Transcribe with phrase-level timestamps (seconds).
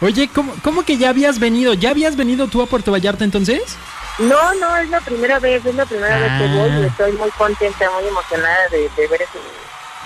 [0.00, 1.72] Oye, ¿cómo, ¿cómo que ya habías venido?
[1.74, 3.76] ¿Ya habías venido tú a Puerto Vallarta entonces?
[4.18, 6.86] No, no, es la primera vez, es la primera vez que voy y Ah.
[6.86, 9.38] estoy muy contenta, muy emocionada de, de ver eso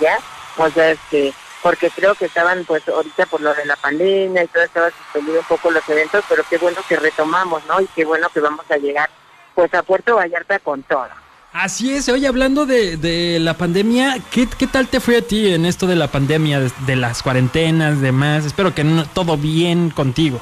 [0.00, 0.18] ya.
[0.56, 4.46] O sea, este, porque creo que estaban, pues, ahorita por lo de la pandemia y
[4.48, 7.80] todo, estaba suspendido un poco los eventos, pero qué bueno que retomamos, ¿no?
[7.80, 9.10] Y qué bueno que vamos a llegar,
[9.54, 11.08] pues, a Puerto Vallarta con todo.
[11.52, 15.52] Así es, oye, hablando de, de la pandemia, ¿qué, ¿qué tal te fue a ti
[15.52, 18.44] en esto de la pandemia, de, de las cuarentenas, demás?
[18.44, 20.40] Espero que no- todo bien contigo.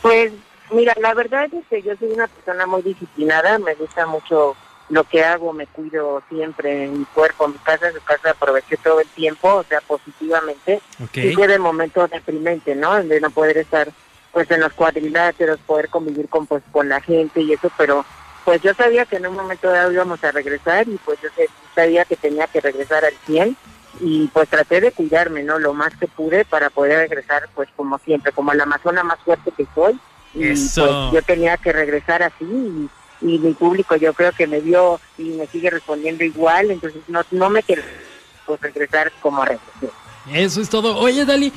[0.00, 0.32] Pues,
[0.72, 4.56] mira, la verdad es que yo soy una persona muy disciplinada, me gusta mucho
[4.88, 9.00] lo que hago, me cuido siempre en mi cuerpo, mi casa, su casa aproveché todo
[9.00, 10.80] el tiempo, o sea, positivamente.
[11.04, 11.10] Ok.
[11.12, 13.00] Sí fue de momento deprimente, ¿no?
[13.04, 13.88] De no poder estar,
[14.32, 18.04] pues, en los cuadriláteros, poder convivir con, pues, con la gente y eso, pero,
[18.44, 21.28] pues, yo sabía que en un momento dado íbamos a regresar y, pues, yo
[21.74, 23.56] sabía que tenía que regresar al 100
[24.00, 25.58] y, pues, traté de cuidarme, ¿no?
[25.58, 29.52] Lo más que pude para poder regresar, pues, como siempre, como la amazona más fuerte
[29.56, 29.98] que soy.
[30.34, 30.86] Y, Eso.
[30.86, 32.88] pues, yo tenía que regresar así y,
[33.22, 37.22] y mi público yo creo que me vio y me sigue respondiendo igual, entonces no,
[37.32, 37.82] no me quiero
[38.46, 39.90] pues, regresar como regresé.
[40.32, 40.96] Eso es todo.
[40.98, 41.52] Oye, Dali,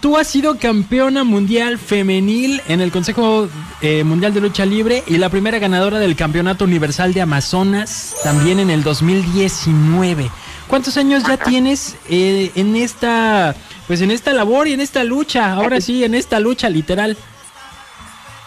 [0.00, 3.48] tú has sido campeona mundial femenil en el Consejo
[3.82, 8.58] eh, Mundial de Lucha Libre y la primera ganadora del Campeonato Universal de Amazonas también
[8.58, 10.30] en el 2019.
[10.68, 13.54] ¿Cuántos años ya tienes eh, en esta,
[13.86, 15.52] pues en esta labor y en esta lucha?
[15.52, 17.16] Ahora sí, en esta lucha literal.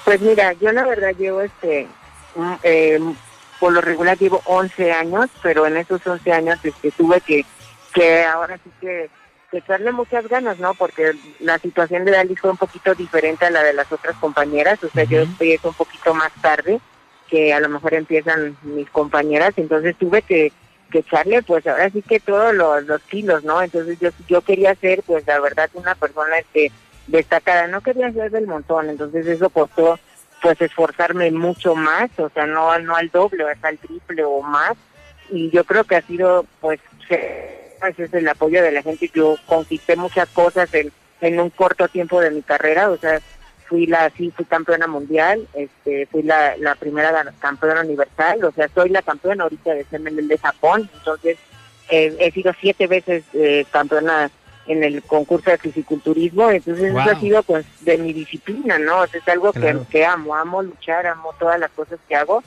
[0.05, 1.87] Pues mira, yo la verdad llevo este,
[2.35, 2.99] mm, eh,
[3.59, 7.45] por lo regular llevo 11 años, pero en esos 11 años este, tuve que,
[7.93, 9.09] que ahora sí que,
[9.53, 10.73] que echarle muchas ganas, ¿no?
[10.73, 14.83] Porque la situación de Dalí fue un poquito diferente a la de las otras compañeras,
[14.83, 15.31] o sea, yo Ujú.
[15.31, 16.79] empiezo un poquito más tarde
[17.27, 20.51] que a lo mejor empiezan mis compañeras, entonces tuve que,
[20.89, 23.61] que echarle pues ahora sí que todos los, los kilos, ¿no?
[23.61, 26.71] Entonces yo, yo quería ser pues la verdad una persona este
[27.05, 29.99] destacada, no quería ser del montón, entonces eso costó
[30.41, 34.73] pues esforzarme mucho más, o sea, no, no al doble, hasta al triple o más,
[35.29, 36.79] y yo creo que ha sido pues,
[37.83, 41.87] pues es el apoyo de la gente, yo conquisté muchas cosas en, en un corto
[41.89, 43.19] tiempo de mi carrera, o sea,
[43.67, 48.69] fui la, sí, fui campeona mundial, este, fui la, la primera campeona universal, o sea,
[48.73, 51.37] soy la campeona ahorita de CML de Japón, entonces
[51.89, 54.31] eh, he sido siete veces eh, campeona
[54.65, 58.99] en el concurso de fisiculturismo, entonces eso ha sido pues de mi disciplina, ¿no?
[59.01, 59.81] O sea, es algo Claro.
[59.81, 62.41] que, que amo, amo luchar, amo todas las cosas que hago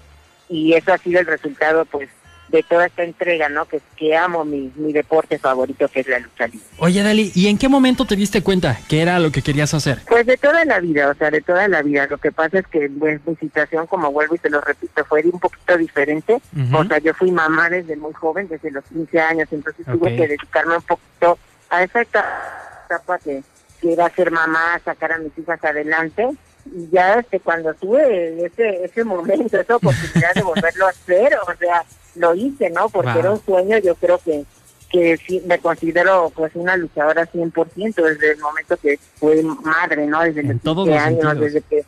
[0.49, 2.09] y eso ha sido el resultado pues
[2.49, 3.65] de toda esta entrega, ¿no?
[3.67, 6.67] Que, que amo mi, mi deporte favorito que es la lucha libre.
[6.79, 9.99] Oye, Dali, ¿y en qué momento te diste cuenta que era lo que querías hacer?
[10.09, 12.06] Pues de toda la vida, o sea, de toda la vida.
[12.09, 15.23] Lo que pasa es que pues, mi situación, como vuelvo y te lo repito, fue
[15.25, 16.41] un poquito diferente.
[16.73, 20.29] O sea, yo fui mamá desde muy joven, desde los 15 años, entonces tuve que
[20.29, 21.39] dedicarme un poquito
[21.71, 23.43] a esa eta- etapa que,
[23.81, 26.29] que era ser mamá, sacar a mis hijas adelante.
[26.67, 31.55] Y ya este, cuando tuve ese, ese momento, esa oportunidad de volverlo a hacer, o
[31.59, 31.85] sea,
[32.16, 32.88] lo hice, ¿no?
[32.88, 33.19] Porque Wow.
[33.21, 34.44] era un sueño, yo creo que
[34.88, 40.21] que sí me considero pues una luchadora 100% desde el momento que fui madre, ¿no?
[40.22, 41.41] Desde En los todos 15 los años, sentidos.
[41.41, 41.84] desde que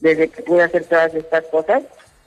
[0.00, 1.82] desde que pude hacer todas estas cosas.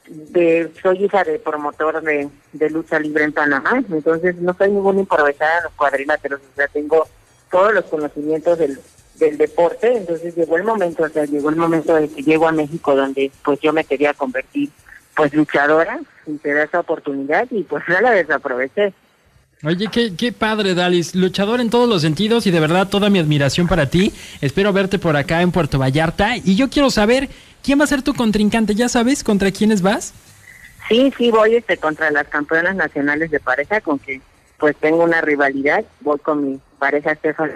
[0.10, 5.02] De, soy hija de promotor de, de lucha libre en Panamá, entonces no soy ninguna
[5.02, 7.06] improvisada en los cuadriláteros, o sea, tengo
[7.52, 8.80] todos los conocimientos del,
[9.16, 12.54] del deporte, entonces llegó el momento, o sea, llegó el momento de que llego a
[12.54, 14.70] México donde pues yo me quería convertir
[15.18, 18.94] pues luchadora y te da esa oportunidad y pues no la desaproveché.
[19.64, 21.16] Oye, qué, qué padre, Dalis.
[21.16, 24.14] Luchador en todos los sentidos y de verdad toda mi admiración para ti.
[24.40, 26.38] Espero verte por acá en Puerto Vallarta.
[26.38, 27.28] Y yo quiero saber
[27.64, 28.76] quién va a ser tu contrincante.
[28.76, 30.14] ¿Ya sabes contra quiénes vas?
[30.88, 34.22] Sí, sí, voy este contra las campeonas nacionales de pareja con que
[34.60, 37.52] pues tengo una rivalidad, voy con mi pareja Estefan.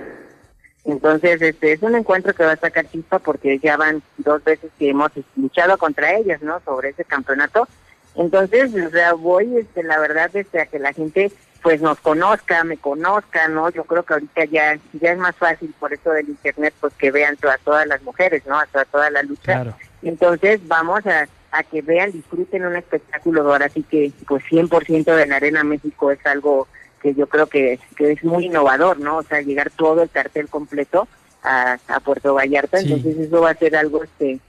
[0.83, 4.71] Entonces, este es un encuentro que va a sacar chispa porque ya van dos veces
[4.79, 6.59] que hemos luchado contra ellas, ¿no?
[6.61, 7.67] Sobre ese campeonato.
[8.15, 11.31] Entonces, o sea, voy, este, la verdad, este, a que la gente
[11.61, 13.69] pues nos conozca, me conozca, ¿no?
[13.69, 17.11] Yo creo que ahorita ya ya es más fácil por eso del internet, pues que
[17.11, 18.59] vean a todas las mujeres, ¿no?
[18.59, 19.53] A toda, toda la lucha.
[19.53, 19.75] Claro.
[20.01, 25.25] Entonces vamos a, a que vean, disfruten un espectáculo ahora sí que pues 100% de
[25.27, 26.67] la Arena México es algo
[27.01, 29.17] que yo creo que, que es muy innovador, ¿no?
[29.17, 31.07] O sea, llegar todo el cartel completo
[31.43, 32.85] a, a Puerto Vallarta, Sí.
[32.93, 34.39] entonces eso va a ser algo este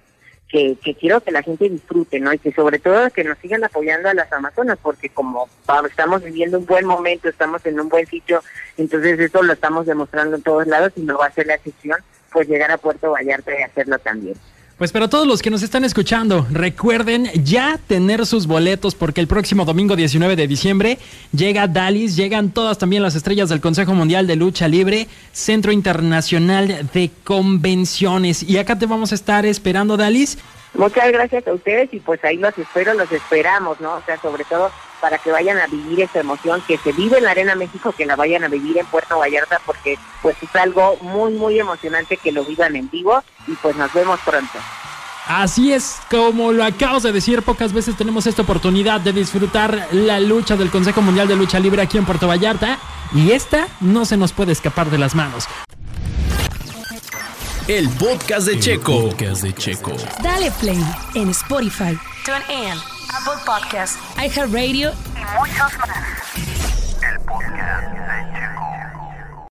[0.48, 2.30] que, que quiero que la gente disfrute, ¿no?
[2.30, 5.48] Y que sobre todo que nos sigan apoyando a las Amazonas, porque como
[5.88, 8.42] estamos viviendo un buen momento, estamos en un buen sitio,
[8.76, 11.96] entonces eso lo estamos demostrando en todos lados y no va a ser la excepción,
[12.30, 14.34] pues llegar a Puerto Vallarta y hacerlo también.
[14.82, 19.28] Pues para todos los que nos están escuchando, recuerden ya tener sus boletos porque el
[19.28, 20.98] próximo domingo 19 de diciembre
[21.30, 26.90] llega Dalis, llegan todas también las estrellas del Consejo Mundial de Lucha Libre, Centro Internacional
[26.92, 28.42] de Convenciones.
[28.42, 30.36] Y acá te vamos a estar esperando, Dalis.
[30.74, 33.94] Muchas gracias a ustedes y pues ahí los espero, los esperamos, ¿no?
[33.94, 37.24] O sea, sobre todo para que vayan a vivir esa emoción que se vive en
[37.24, 40.96] la Arena México, que la vayan a vivir en Puerto Vallarta, porque pues es algo
[41.02, 44.58] muy, muy emocionante que lo vivan en vivo y pues nos vemos pronto.
[45.26, 50.20] Así es, como lo acabas de decir, pocas veces tenemos esta oportunidad de disfrutar la
[50.20, 52.78] lucha del Consejo Mundial de Lucha Libre aquí en Puerto Vallarta
[53.12, 55.48] y esta no se nos puede escapar de las manos.
[57.72, 59.08] El podcast de, el Checo.
[59.08, 59.92] Podcast de Checo.
[60.22, 60.78] Dale play
[61.14, 62.74] en Spotify, TuneIn,
[63.08, 65.88] Apple Podcasts, iHeartRadio y muchos más.
[67.02, 68.01] El podcast.